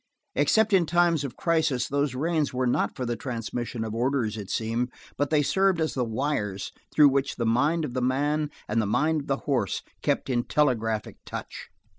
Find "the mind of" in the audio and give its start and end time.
7.35-7.93, 8.81-9.27